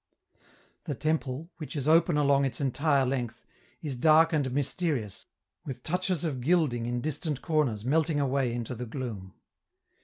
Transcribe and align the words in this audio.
The 0.85 0.95
temple, 0.95 1.51
which 1.57 1.75
is 1.75 1.87
open 1.87 2.17
along 2.17 2.43
its 2.43 2.59
entire 2.59 3.05
length, 3.05 3.45
is 3.83 3.95
dark 3.95 4.33
and 4.33 4.51
mysterious, 4.51 5.27
with 5.63 5.83
touches 5.83 6.23
of 6.23 6.41
gilding 6.41 6.87
in 6.87 7.01
distant 7.01 7.43
corners 7.43 7.85
melting 7.85 8.19
away 8.19 8.51
into 8.51 8.73
the 8.73 8.87
gloom. 8.87 9.35